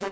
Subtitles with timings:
[0.00, 0.08] 大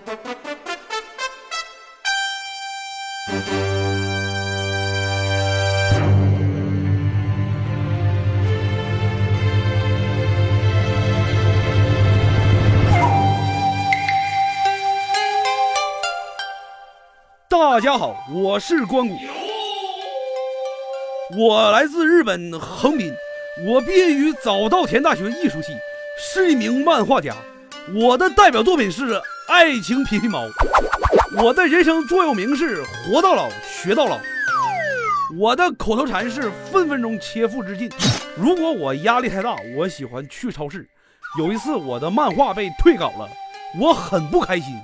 [17.81, 19.15] 家好，我是关谷，
[21.35, 23.11] 我来自日本横滨，
[23.65, 25.73] 我毕业于早稻田大学艺术系，
[26.19, 27.35] 是一名漫画家。
[27.95, 29.15] 我的代表作品是
[29.49, 30.45] 《爱情皮皮猫》，
[31.43, 34.19] 我的人生座右铭是“活到老，学到老”。
[35.39, 37.89] 我的口头禅是“分分钟切腹自尽”。
[38.37, 40.87] 如果我压力太大，我喜欢去超市。
[41.39, 43.27] 有一次，我的漫画被退稿了，
[43.79, 44.75] 我很不开心，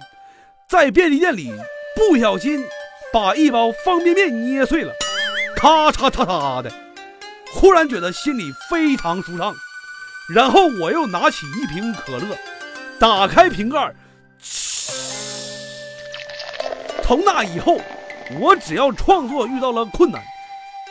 [0.67, 1.53] 在便利店里
[1.95, 2.65] 不小心。
[3.13, 4.91] 把一包方便面捏碎了，
[5.55, 6.69] 咔嚓嚓嚓的，
[7.53, 9.53] 忽然觉得心里非常舒畅。
[10.33, 12.35] 然后我又拿起一瓶可乐，
[12.99, 13.93] 打开瓶盖，
[17.05, 17.79] 从那以后，
[18.39, 20.19] 我只要创作遇到了困难，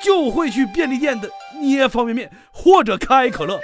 [0.00, 1.28] 就会去便利店的
[1.60, 3.58] 捏方便面或者开可乐。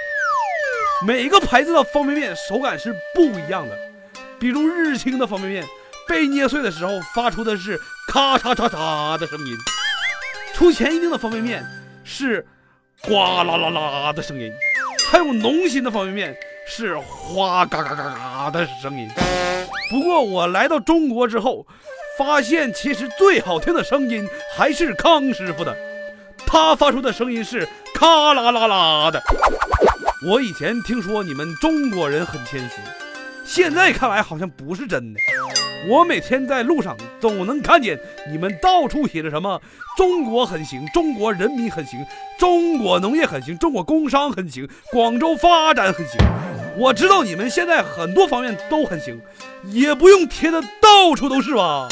[1.07, 3.77] 每个牌子的方便面手感是不一样的，
[4.37, 5.65] 比如日清的方便面。
[6.09, 9.55] 被捏碎的时候发出的是咔嚓嚓嚓的声音，
[10.53, 11.63] 出前一定的方便面
[12.03, 12.45] 是
[13.01, 14.51] 呱啦啦啦的声音，
[15.09, 16.35] 还有农心的方便面
[16.67, 19.07] 是哗嘎嘎嘎嘎的声音。
[19.89, 21.65] 不过我来到中国之后，
[22.17, 25.75] 发现其实最好听的声音还是康师傅的，
[26.45, 29.21] 他发出的声音是咔啦啦啦的。
[30.27, 32.75] 我以前听说你们中国人很谦虚，
[33.45, 35.19] 现在看来好像不是真的。
[35.89, 39.59] 我每天在路上总能看见你们到处写着什么
[39.97, 42.05] “中国很行，中国人民很行，
[42.37, 46.19] 中国农业很行，中国工商很行，广州发展很行”。
[46.77, 49.21] 我知道你们现在很多方面都很行，
[49.65, 51.87] 也不用贴的到处都是吧。